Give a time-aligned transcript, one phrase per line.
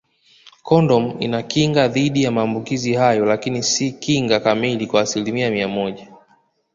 [0.63, 6.07] Kondomu inakinga dhidi ya maambukizi hayo lakini si kinga kamili kwa asilimia mia moja